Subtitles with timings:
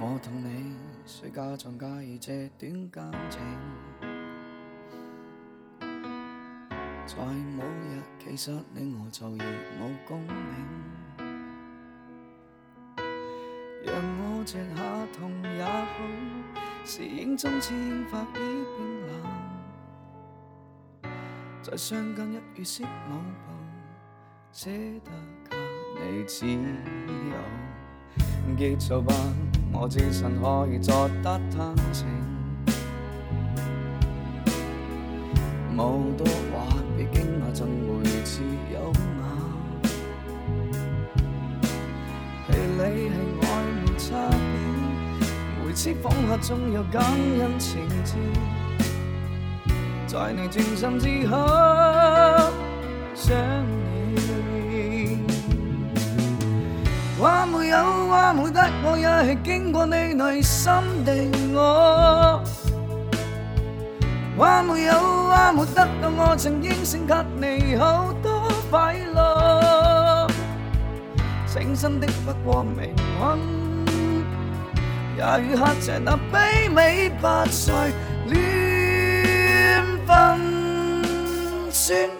[0.00, 3.40] 我同你谁假装介意这段感情？
[7.04, 9.40] 在某日，其实你我就亦
[9.80, 10.34] 无共鸣。
[13.84, 15.88] 让我这下痛也好，
[16.84, 19.10] 是影中似烟花已变冷。
[21.60, 22.86] 在相隔一月色舞
[23.44, 23.50] 步，
[24.52, 25.10] 舍得
[25.50, 25.56] 给
[26.08, 27.27] 你自由。
[28.56, 29.14] 结束吧，
[29.72, 32.06] 我自信可以作得坦诚。
[35.76, 36.66] 无多话，
[36.96, 38.92] 毕竟我怎会似有偶。
[42.46, 43.44] 戏里戏外
[43.84, 45.22] 没差别，
[45.64, 48.16] 每次访客总有感恩情节，
[50.06, 51.36] 在你转身之后
[53.14, 53.36] 想
[57.18, 60.72] 话没有，话没得，我也系经过你内心
[61.04, 61.12] 的
[61.52, 62.40] 我。
[64.36, 64.92] 话没有，
[65.28, 65.84] 话没得。
[66.00, 70.28] 到，我曾应承给你好多快乐。
[71.44, 73.36] 清新的不过明昏，
[75.16, 77.90] 也与黑夜那卑微不再
[78.26, 80.38] 恋分
[81.72, 82.17] 酸。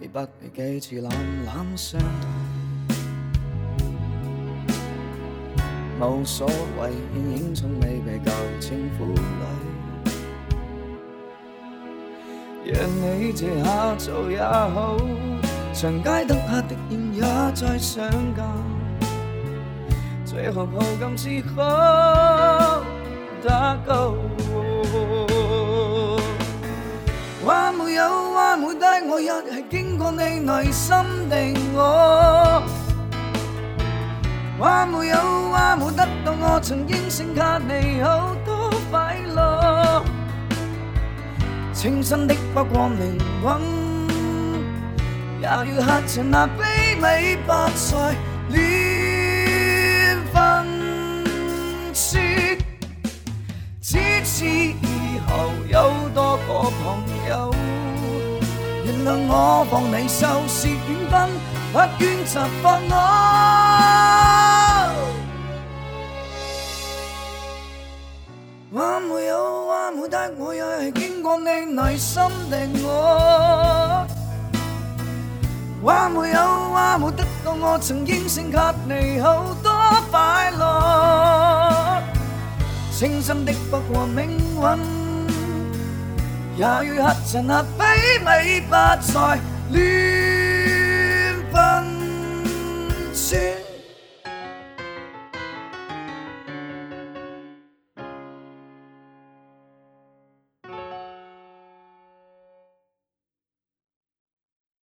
[0.00, 1.10] 记不记几次懒
[1.46, 2.00] 懒相
[5.98, 9.20] 对，无所谓，电影从未被旧情负累。
[12.66, 14.96] 让你这下做也好，
[15.72, 17.22] 长街灯下的烟也
[17.54, 18.42] 在上架，
[20.24, 21.62] 最后抱今之后
[23.46, 24.16] 打勾。
[27.44, 30.96] 话没有，话没得，我一系经过你内心
[31.28, 31.36] 的
[31.74, 32.62] 我。
[34.58, 35.16] 话没有，
[35.50, 40.02] 话没得到，我曾应承给你好多快乐。
[41.74, 43.60] 清新的不过灵魂，
[45.40, 48.14] 也要黑着那卑微不再
[56.84, 57.50] 朋友，
[58.84, 60.76] 原谅我放你收拾远
[61.10, 61.30] 分，
[61.72, 62.92] 不愿责罚我。
[68.74, 74.06] 话没有，话没得，我也系经过你内心的我。
[75.82, 76.38] 话没有，
[76.70, 79.72] 话没得到，我曾应承给你好多
[80.10, 82.02] 快乐。
[82.92, 84.62] 清新的不过命运，
[86.56, 86.86] 也要黑
[87.32, 88.72] 着那卑微不
[89.12, 89.38] 再
[89.70, 90.43] 恋